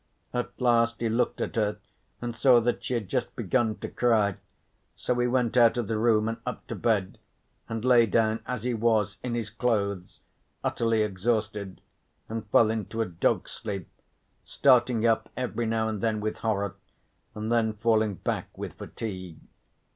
At 0.33 0.59
last 0.59 0.99
he 0.99 1.09
looked 1.09 1.41
at 1.41 1.55
her 1.57 1.77
and 2.23 2.35
saw 2.35 2.59
that 2.59 2.83
she 2.83 2.95
had 2.95 3.07
just 3.07 3.35
begun 3.35 3.75
to 3.77 3.87
cry, 3.87 4.37
so 4.95 5.13
he 5.19 5.27
went 5.27 5.55
out 5.55 5.77
of 5.77 5.87
the 5.87 5.99
room 5.99 6.27
and 6.27 6.39
up 6.43 6.65
to 6.69 6.75
bed, 6.75 7.19
and 7.69 7.85
lay 7.85 8.07
down 8.07 8.39
as 8.47 8.63
he 8.63 8.73
was, 8.73 9.17
in 9.21 9.35
his 9.35 9.51
clothes, 9.51 10.19
utterly 10.63 11.03
exhausted, 11.03 11.81
and 12.27 12.47
fell 12.47 12.71
into 12.71 13.03
a 13.03 13.05
dog's 13.05 13.51
sleep, 13.51 13.89
starting 14.43 15.05
up 15.05 15.29
every 15.37 15.67
now 15.67 15.87
and 15.87 16.01
then 16.01 16.19
with 16.19 16.37
horror, 16.39 16.73
and 17.35 17.51
then 17.51 17.73
falling 17.73 18.15
back 18.15 18.47
with 18.57 18.73
fatigue. 18.79 19.37